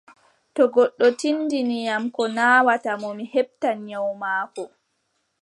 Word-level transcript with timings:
To 0.55 0.63
goddo 0.73 1.07
tinndini 1.19 1.79
am 1.95 2.03
ko 2.15 2.23
naawata 2.35 2.91
mo, 3.01 3.09
mi 3.17 3.25
heɓtan 3.33 3.77
nyawu 3.87 4.11
maako. 4.21 4.63